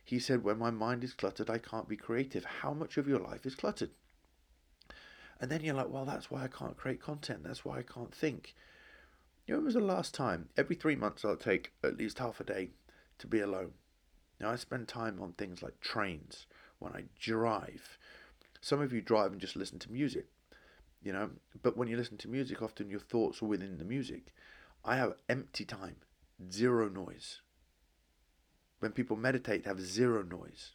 He 0.05 0.19
said, 0.19 0.45
When 0.45 0.59
my 0.59 0.71
mind 0.71 1.05
is 1.05 1.15
cluttered, 1.15 1.49
I 1.49 1.57
can't 1.57 1.89
be 1.89 1.97
creative. 1.97 2.45
How 2.45 2.75
much 2.75 2.99
of 2.99 3.09
your 3.09 3.19
life 3.19 3.47
is 3.47 3.55
cluttered? 3.55 3.91
And 5.41 5.51
then 5.51 5.63
you're 5.63 5.75
like, 5.75 5.89
Well, 5.89 6.05
that's 6.05 6.31
why 6.31 6.45
I 6.45 6.49
can't 6.49 6.77
create 6.77 7.01
content. 7.01 7.43
That's 7.43 7.65
why 7.65 7.79
I 7.79 7.83
can't 7.83 8.15
think. 8.15 8.55
You 9.47 9.55
know, 9.55 9.59
when 9.59 9.67
was 9.67 9.75
the 9.75 9.81
last 9.81 10.13
time? 10.13 10.51
Every 10.57 10.77
three 10.77 10.97
months, 10.97 11.25
I'll 11.25 11.37
take 11.37 11.73
at 11.83 11.97
least 11.97 12.19
half 12.19 12.41
a 12.41 12.45
day 12.45 12.71
to 13.19 13.27
be 13.27 13.41
alone. 13.41 13.73
Now, 14.39 14.51
I 14.51 14.57
spend 14.57 14.87
time 14.87 15.19
on 15.23 15.33
things 15.33 15.63
like 15.63 15.81
trains, 15.81 16.47
when 16.79 16.93
I 16.93 17.05
drive, 17.19 17.97
some 18.61 18.81
of 18.81 18.93
you 18.93 19.01
drive 19.01 19.33
and 19.33 19.41
just 19.41 19.57
listen 19.57 19.79
to 19.81 19.93
music, 19.93 20.27
you 21.03 21.13
know, 21.13 21.31
but 21.63 21.77
when 21.77 21.89
you 21.89 21.97
listen 21.97 22.17
to 22.19 22.29
music, 22.29 22.63
often 22.63 22.91
your 22.91 23.01
thoughts 23.01 23.43
are 23.43 23.47
within 23.47 23.79
the 23.79 23.85
music. 23.85 24.35
I 24.85 24.97
have 24.97 25.15
empty 25.29 25.65
time, 25.65 25.97
zero 26.51 26.89
noise. 26.89 27.41
When 28.79 28.93
people 28.93 29.17
meditate, 29.17 29.65
they 29.65 29.71
have 29.71 29.81
zero 29.81 30.23
noise. 30.23 30.73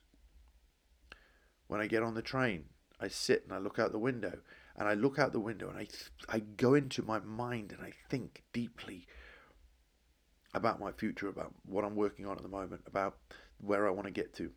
When 1.67 1.79
I 1.79 1.88
get 1.88 2.03
on 2.03 2.15
the 2.15 2.21
train, 2.21 2.65
I 3.00 3.07
sit 3.07 3.43
and 3.43 3.53
I 3.53 3.57
look 3.57 3.79
out 3.79 3.91
the 3.91 4.00
window, 4.00 4.39
and 4.75 4.88
I 4.88 4.93
look 4.93 5.19
out 5.19 5.31
the 5.31 5.39
window 5.39 5.69
and 5.69 5.77
I 5.77 5.83
th- 5.83 6.11
I 6.29 6.39
go 6.39 6.73
into 6.73 7.03
my 7.03 7.19
mind 7.19 7.71
and 7.71 7.85
I 7.85 7.91
think 8.09 8.43
deeply 8.53 9.05
about 10.53 10.79
my 10.79 10.91
future, 10.91 11.27
about 11.27 11.53
what 11.65 11.83
I'm 11.83 11.95
working 11.95 12.25
on 12.25 12.38
at 12.38 12.43
the 12.43 12.50
moment, 12.50 12.81
about 12.85 13.17
where 13.59 13.88
I 13.88 13.91
want 13.91 14.07
to 14.07 14.11
get 14.11 14.33
to. 14.35 14.51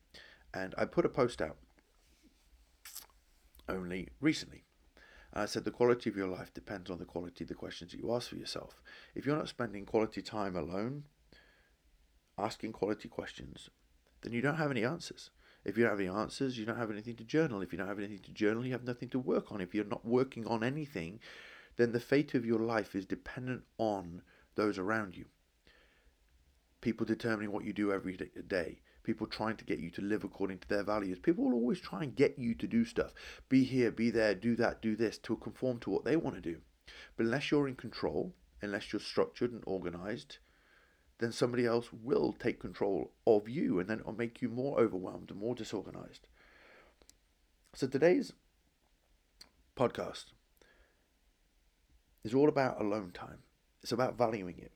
And 0.53 0.75
I 0.79 0.85
put 0.85 1.05
a 1.05 1.09
post 1.09 1.43
out 1.43 1.57
only 3.69 4.09
recently. 4.21 4.65
Uh, 5.35 5.41
I 5.41 5.47
said 5.47 5.65
the 5.65 5.71
quality 5.71 6.11
of 6.11 6.17
your 6.17 6.29
life 6.29 6.53
depends 6.55 6.91
on 6.91 6.99
the 6.99 7.05
quality 7.05 7.45
of 7.45 7.49
the 7.49 7.55
questions 7.55 7.91
that 7.91 8.01
you 8.01 8.15
ask 8.15 8.29
for 8.29 8.37
yourself. 8.37 8.83
If 9.15 9.27
you're 9.27 9.37
not 9.37 9.49
spending 9.49 9.85
quality 9.85 10.23
time 10.23 10.57
alone, 10.57 11.05
asking 12.39 12.73
quality 12.73 13.09
questions, 13.09 13.71
then 14.23 14.33
you 14.33 14.41
don't 14.41 14.57
have 14.57 14.71
any 14.71 14.85
answers. 14.85 15.31
If 15.65 15.79
you 15.79 15.85
don't 15.85 15.93
have 15.93 16.01
any 16.01 16.09
answers, 16.09 16.59
you 16.59 16.67
don't 16.67 16.77
have 16.77 16.91
anything 16.91 17.17
to 17.17 17.25
journal. 17.25 17.63
If 17.63 17.73
you 17.73 17.79
don't 17.79 17.89
have 17.89 17.99
anything 17.99 18.21
to 18.21 18.33
journal, 18.33 18.67
you 18.67 18.73
have 18.73 18.85
nothing 18.85 19.09
to 19.11 19.19
work 19.19 19.51
on. 19.51 19.61
If 19.61 19.75
you're 19.75 19.85
not 19.85 20.05
working 20.05 20.47
on 20.47 20.63
anything, 20.63 21.21
then 21.77 21.93
the 21.93 22.01
fate 22.01 22.35
of 22.35 22.45
your 22.45 22.59
life 22.59 22.95
is 22.95 23.07
dependent 23.07 23.63
on 23.79 24.23
those 24.57 24.79
around 24.79 25.17
you. 25.17 25.25
People 26.81 27.07
determining 27.07 27.51
what 27.51 27.65
you 27.65 27.73
do 27.73 27.93
every 27.93 28.17
day 28.47 28.81
people 29.05 29.27
trying 29.27 29.57
to 29.57 29.65
get 29.65 29.79
you 29.79 29.91
to 29.93 30.03
live 30.03 30.25
according 30.25 30.59
to 30.59 30.69
their 30.69 30.83
values. 30.83 31.19
People 31.19 31.45
will 31.45 31.55
always 31.55 31.81
try 31.81 32.03
and 32.03 32.17
get 32.17 32.39
you 32.39 32.55
to 32.55 32.67
do 32.67 32.85
stuff. 32.85 33.13
Be 33.49 33.63
here, 33.63 33.93
be 33.93 34.11
there, 34.11 34.35
do 34.35 34.57
that, 34.57 34.83
do 34.83 34.97
this 34.97 35.19
to 35.19 35.37
conform 35.37 35.79
to 35.81 35.91
what 35.91 36.05
they 36.05 36.17
want 36.17 36.35
to 36.37 36.43
do. 36.43 36.57
But 37.17 37.27
unless 37.27 37.51
you're 37.51 37.69
in 37.69 37.77
control, 37.77 38.35
unless 38.61 38.93
you're 38.93 39.01
structured 39.01 39.53
and 39.53 39.63
organized, 39.67 40.39
then 41.19 41.31
somebody 41.31 41.65
else 41.65 41.93
will 41.93 42.33
take 42.33 42.59
control 42.59 43.13
of 43.27 43.49
you 43.49 43.79
and 43.79 43.89
then 43.89 44.01
it'll 44.01 44.17
make 44.17 44.43
you 44.43 44.49
more 44.49 44.81
overwhelmed 44.81 45.31
and 45.31 45.39
more 45.39 45.55
disorganized. 45.55 46.27
So 47.75 47.87
today's 47.87 48.33
podcast 49.77 50.27
is 52.25 52.35
all 52.35 52.49
about 52.49 52.81
alone 52.81 53.11
time. 53.13 53.39
It's 53.83 53.93
about 53.93 54.17
valuing 54.17 54.59
it. 54.59 54.73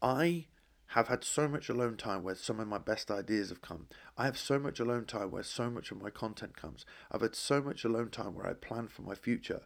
I 0.00 0.46
have 0.92 1.08
had 1.08 1.24
so 1.24 1.48
much 1.48 1.70
alone 1.70 1.96
time 1.96 2.22
where 2.22 2.34
some 2.34 2.60
of 2.60 2.68
my 2.68 2.76
best 2.76 3.10
ideas 3.10 3.48
have 3.48 3.62
come. 3.62 3.86
I 4.18 4.26
have 4.26 4.36
so 4.36 4.58
much 4.58 4.78
alone 4.78 5.06
time 5.06 5.30
where 5.30 5.42
so 5.42 5.70
much 5.70 5.90
of 5.90 6.02
my 6.02 6.10
content 6.10 6.54
comes. 6.54 6.84
I've 7.10 7.22
had 7.22 7.34
so 7.34 7.62
much 7.62 7.82
alone 7.84 8.10
time 8.10 8.34
where 8.34 8.46
I 8.46 8.52
plan 8.52 8.88
for 8.88 9.00
my 9.00 9.14
future. 9.14 9.62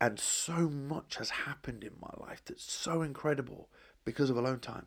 And 0.00 0.20
so 0.20 0.68
much 0.68 1.16
has 1.16 1.30
happened 1.30 1.82
in 1.82 1.94
my 2.00 2.12
life 2.24 2.42
that's 2.44 2.70
so 2.70 3.02
incredible 3.02 3.70
because 4.04 4.30
of 4.30 4.36
alone 4.36 4.60
time. 4.60 4.86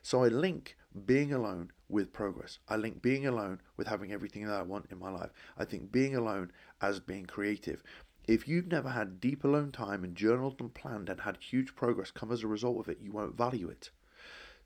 So 0.00 0.22
I 0.22 0.28
link 0.28 0.76
being 1.06 1.32
alone 1.32 1.72
with 1.88 2.12
progress. 2.12 2.60
I 2.68 2.76
link 2.76 3.02
being 3.02 3.26
alone 3.26 3.60
with 3.76 3.88
having 3.88 4.12
everything 4.12 4.46
that 4.46 4.60
I 4.60 4.62
want 4.62 4.86
in 4.92 4.98
my 5.00 5.10
life. 5.10 5.30
I 5.58 5.64
think 5.64 5.90
being 5.90 6.14
alone 6.14 6.52
as 6.80 7.00
being 7.00 7.26
creative. 7.26 7.82
If 8.28 8.46
you've 8.46 8.68
never 8.68 8.90
had 8.90 9.20
deep 9.20 9.42
alone 9.42 9.72
time 9.72 10.04
and 10.04 10.14
journaled 10.14 10.60
and 10.60 10.72
planned 10.72 11.08
and 11.08 11.22
had 11.22 11.38
huge 11.38 11.74
progress 11.74 12.12
come 12.12 12.30
as 12.30 12.44
a 12.44 12.48
result 12.48 12.78
of 12.78 12.88
it, 12.88 12.98
you 13.02 13.10
won't 13.10 13.36
value 13.36 13.68
it. 13.68 13.90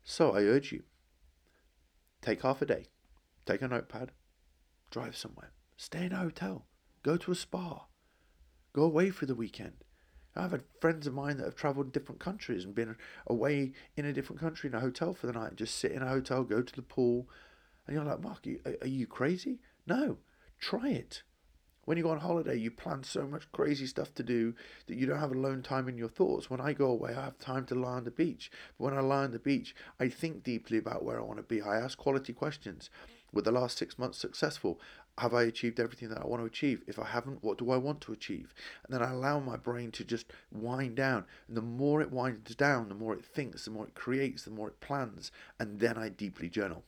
So 0.03 0.31
I 0.31 0.43
urge 0.43 0.71
you 0.71 0.83
take 2.21 2.43
half 2.43 2.61
a 2.61 2.65
day, 2.65 2.85
take 3.45 3.61
a 3.61 3.67
notepad, 3.67 4.11
drive 4.91 5.15
somewhere, 5.15 5.51
stay 5.75 6.05
in 6.05 6.11
a 6.11 6.17
hotel, 6.17 6.67
go 7.01 7.17
to 7.17 7.31
a 7.31 7.35
spa, 7.35 7.87
go 8.73 8.83
away 8.83 9.09
for 9.09 9.25
the 9.25 9.35
weekend. 9.35 9.83
I've 10.35 10.51
had 10.51 10.63
friends 10.79 11.07
of 11.07 11.13
mine 11.13 11.37
that 11.37 11.45
have 11.45 11.55
travelled 11.55 11.87
in 11.87 11.91
different 11.91 12.21
countries 12.21 12.63
and 12.63 12.73
been 12.73 12.95
away 13.27 13.73
in 13.97 14.05
a 14.05 14.13
different 14.13 14.39
country 14.39 14.69
in 14.69 14.75
a 14.75 14.79
hotel 14.79 15.13
for 15.13 15.27
the 15.27 15.33
night 15.33 15.49
and 15.49 15.57
just 15.57 15.75
sit 15.75 15.91
in 15.91 16.01
a 16.01 16.07
hotel, 16.07 16.43
go 16.43 16.61
to 16.61 16.75
the 16.75 16.81
pool. 16.81 17.27
And 17.85 17.95
you're 17.95 18.05
like, 18.05 18.21
Mark, 18.21 18.45
are 18.81 18.87
you 18.87 19.07
crazy? 19.07 19.59
No, 19.87 20.19
try 20.59 20.89
it. 20.89 21.23
When 21.85 21.97
you 21.97 22.03
go 22.03 22.11
on 22.11 22.19
holiday, 22.19 22.55
you 22.55 22.69
plan 22.69 23.03
so 23.03 23.25
much 23.25 23.51
crazy 23.51 23.87
stuff 23.87 24.13
to 24.15 24.23
do 24.23 24.53
that 24.85 24.97
you 24.97 25.07
don't 25.07 25.19
have 25.19 25.31
alone 25.31 25.63
time 25.63 25.89
in 25.89 25.97
your 25.97 26.09
thoughts. 26.09 26.49
When 26.49 26.61
I 26.61 26.73
go 26.73 26.85
away, 26.85 27.15
I 27.15 27.25
have 27.25 27.39
time 27.39 27.65
to 27.65 27.75
lie 27.75 27.93
on 27.93 28.03
the 28.03 28.11
beach. 28.11 28.51
But 28.77 28.85
when 28.85 28.93
I 28.93 29.01
lie 29.01 29.23
on 29.23 29.31
the 29.31 29.39
beach, 29.39 29.75
I 29.99 30.07
think 30.07 30.43
deeply 30.43 30.77
about 30.77 31.03
where 31.03 31.19
I 31.19 31.23
want 31.23 31.37
to 31.37 31.43
be. 31.43 31.61
I 31.61 31.77
ask 31.77 31.97
quality 31.97 32.33
questions. 32.33 32.91
Were 33.33 33.41
the 33.41 33.51
last 33.51 33.77
six 33.77 33.97
months 33.97 34.19
successful? 34.19 34.79
Have 35.17 35.33
I 35.33 35.43
achieved 35.43 35.79
everything 35.79 36.09
that 36.09 36.21
I 36.21 36.27
want 36.27 36.41
to 36.41 36.45
achieve? 36.45 36.83
If 36.85 36.99
I 36.99 37.05
haven't, 37.05 37.43
what 37.43 37.57
do 37.57 37.71
I 37.71 37.77
want 37.77 38.01
to 38.01 38.13
achieve? 38.13 38.53
And 38.85 38.93
then 38.93 39.01
I 39.01 39.11
allow 39.11 39.39
my 39.39 39.57
brain 39.57 39.91
to 39.91 40.03
just 40.03 40.27
wind 40.51 40.95
down. 40.95 41.25
And 41.47 41.57
the 41.57 41.61
more 41.61 42.01
it 42.01 42.11
winds 42.11 42.55
down, 42.55 42.89
the 42.89 42.95
more 42.95 43.13
it 43.13 43.25
thinks, 43.25 43.65
the 43.65 43.71
more 43.71 43.87
it 43.87 43.95
creates, 43.95 44.43
the 44.43 44.51
more 44.51 44.67
it 44.67 44.79
plans. 44.81 45.31
And 45.59 45.79
then 45.79 45.97
I 45.97 46.09
deeply 46.09 46.49
journal. 46.49 46.83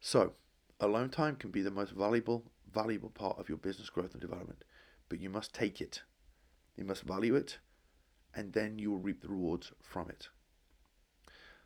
So, 0.00 0.32
alone 0.80 1.08
time 1.08 1.36
can 1.36 1.50
be 1.50 1.62
the 1.62 1.70
most 1.70 1.92
valuable 1.92 2.44
valuable 2.72 3.10
part 3.10 3.38
of 3.38 3.48
your 3.48 3.58
business 3.58 3.90
growth 3.90 4.12
and 4.12 4.20
development, 4.20 4.64
but 5.08 5.20
you 5.20 5.30
must 5.30 5.54
take 5.54 5.80
it. 5.80 6.02
You 6.76 6.84
must 6.84 7.02
value 7.02 7.34
it, 7.34 7.58
and 8.34 8.52
then 8.52 8.78
you 8.78 8.90
will 8.90 8.98
reap 8.98 9.22
the 9.22 9.28
rewards 9.28 9.72
from 9.82 10.08
it. 10.08 10.28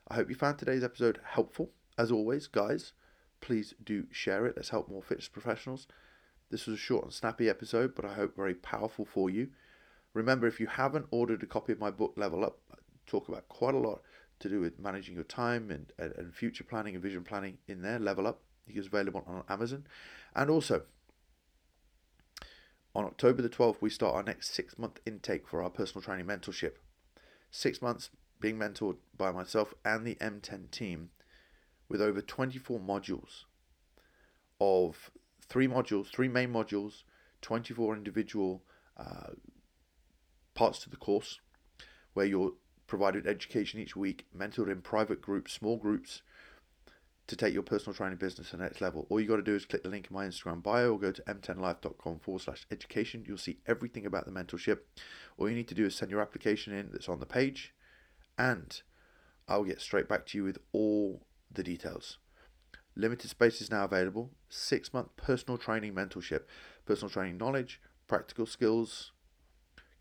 I 0.08 0.14
hope 0.14 0.28
you 0.28 0.34
found 0.34 0.58
today's 0.58 0.84
episode 0.84 1.20
helpful. 1.24 1.70
As 1.98 2.12
always, 2.12 2.46
guys, 2.46 2.92
please 3.40 3.74
do 3.82 4.06
share 4.10 4.46
it. 4.46 4.54
Let's 4.56 4.70
help 4.70 4.88
more 4.88 5.02
fitness 5.02 5.28
professionals. 5.28 5.86
This 6.50 6.66
was 6.66 6.74
a 6.76 6.80
short 6.80 7.04
and 7.04 7.12
snappy 7.12 7.48
episode, 7.48 7.94
but 7.94 8.04
I 8.04 8.14
hope 8.14 8.36
very 8.36 8.54
powerful 8.54 9.04
for 9.04 9.30
you. 9.30 9.48
Remember, 10.14 10.46
if 10.46 10.60
you 10.60 10.66
haven't 10.66 11.06
ordered 11.10 11.42
a 11.42 11.46
copy 11.46 11.72
of 11.72 11.80
my 11.80 11.90
book, 11.90 12.14
Level 12.16 12.44
Up, 12.44 12.58
I 12.72 12.76
talk 13.06 13.28
about 13.28 13.48
quite 13.48 13.74
a 13.74 13.78
lot 13.78 14.02
to 14.38 14.48
do 14.48 14.60
with 14.60 14.78
managing 14.78 15.14
your 15.14 15.24
time 15.24 15.70
and, 15.70 15.92
and, 15.98 16.12
and 16.12 16.34
future 16.34 16.64
planning 16.64 16.94
and 16.94 17.02
vision 17.02 17.24
planning 17.24 17.58
in 17.66 17.82
there, 17.82 17.98
Level 17.98 18.26
Up. 18.26 18.40
It's 18.68 18.86
available 18.86 19.24
on 19.26 19.42
Amazon. 19.48 19.86
And 20.34 20.50
also, 20.50 20.82
on 22.96 23.04
October 23.04 23.42
the 23.42 23.50
12th, 23.50 23.82
we 23.82 23.90
start 23.90 24.14
our 24.14 24.22
next 24.22 24.54
six 24.54 24.78
month 24.78 25.00
intake 25.04 25.46
for 25.46 25.62
our 25.62 25.68
personal 25.68 26.02
training 26.02 26.24
mentorship. 26.24 26.72
Six 27.50 27.82
months 27.82 28.08
being 28.40 28.58
mentored 28.58 28.96
by 29.14 29.30
myself 29.30 29.74
and 29.84 30.06
the 30.06 30.14
M10 30.14 30.70
team 30.70 31.10
with 31.90 32.00
over 32.00 32.22
24 32.22 32.80
modules 32.80 33.44
of 34.62 35.10
three 35.46 35.68
modules, 35.68 36.06
three 36.10 36.28
main 36.28 36.50
modules, 36.50 37.02
24 37.42 37.94
individual 37.94 38.62
uh, 38.96 39.32
parts 40.54 40.78
to 40.78 40.88
the 40.88 40.96
course 40.96 41.40
where 42.14 42.24
you're 42.24 42.52
provided 42.86 43.26
education 43.26 43.78
each 43.78 43.94
week, 43.94 44.24
mentored 44.34 44.72
in 44.72 44.80
private 44.80 45.20
groups, 45.20 45.52
small 45.52 45.76
groups 45.76 46.22
to 47.26 47.36
take 47.36 47.52
your 47.52 47.62
personal 47.62 47.94
training 47.94 48.18
business 48.18 48.50
to 48.50 48.56
the 48.56 48.62
next 48.62 48.80
level. 48.80 49.06
All 49.10 49.20
you 49.20 49.26
got 49.26 49.36
to 49.36 49.42
do 49.42 49.54
is 49.54 49.64
click 49.64 49.82
the 49.82 49.88
link 49.88 50.06
in 50.08 50.14
my 50.14 50.26
Instagram 50.26 50.62
bio 50.62 50.92
or 50.92 50.98
go 50.98 51.10
to 51.10 51.22
m10life.com 51.22 52.20
forward 52.20 52.42
slash 52.42 52.66
education. 52.70 53.24
You'll 53.26 53.38
see 53.38 53.58
everything 53.66 54.06
about 54.06 54.26
the 54.26 54.30
mentorship. 54.30 54.78
All 55.36 55.48
you 55.48 55.56
need 55.56 55.68
to 55.68 55.74
do 55.74 55.86
is 55.86 55.96
send 55.96 56.10
your 56.10 56.20
application 56.20 56.72
in 56.72 56.90
that's 56.92 57.08
on 57.08 57.18
the 57.18 57.26
page 57.26 57.74
and 58.38 58.80
I'll 59.48 59.64
get 59.64 59.80
straight 59.80 60.08
back 60.08 60.26
to 60.26 60.38
you 60.38 60.44
with 60.44 60.58
all 60.72 61.22
the 61.50 61.62
details. 61.62 62.18
Limited 62.94 63.28
space 63.28 63.60
is 63.60 63.70
now 63.70 63.84
available. 63.84 64.30
Six 64.48 64.92
month 64.92 65.08
personal 65.16 65.58
training 65.58 65.94
mentorship, 65.94 66.42
personal 66.86 67.10
training 67.10 67.38
knowledge, 67.38 67.80
practical 68.06 68.46
skills, 68.46 69.12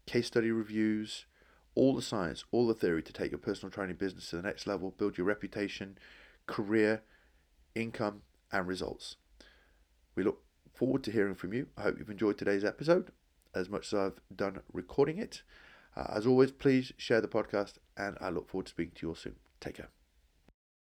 case 0.06 0.28
study 0.28 0.52
reviews, 0.52 1.26
all 1.74 1.96
the 1.96 2.02
science, 2.02 2.46
all 2.52 2.68
the 2.68 2.74
theory 2.74 3.04
to 3.04 3.12
take 3.12 3.32
your 3.32 3.40
personal 3.40 3.72
training 3.72 3.98
business 3.98 4.30
to 4.30 4.38
the 4.38 4.42
next 4.42 4.66
level, 4.66 4.94
build 4.98 5.18
your 5.18 5.28
reputation, 5.28 5.98
career, 6.48 7.02
income, 7.76 8.22
and 8.52 8.68
results. 8.68 9.18
We 10.16 10.24
look 10.24 10.42
forward 10.74 11.04
to 11.04 11.12
hearing 11.12 11.36
from 11.36 11.54
you. 11.54 11.68
I 11.78 11.84
hope 11.84 12.00
you've 12.00 12.10
enjoyed 12.10 12.38
today's 12.38 12.64
episode 12.66 13.12
as 13.54 13.70
much 13.70 13.88
as 13.88 13.94
I've 13.94 14.20
done 14.36 14.60
recording 14.74 15.18
it. 15.18 15.42
Uh, 15.96 16.08
as 16.10 16.28
always, 16.28 16.52
please 16.52 16.92
share 16.98 17.22
the 17.22 17.28
podcast, 17.28 17.76
and 17.98 18.18
I 18.20 18.30
look 18.30 18.50
forward 18.50 18.66
to 18.66 18.72
speaking 18.72 18.94
to 18.96 19.02
you 19.06 19.10
all 19.10 19.16
soon. 19.16 19.36
Take 19.60 19.76
care. 19.76 19.90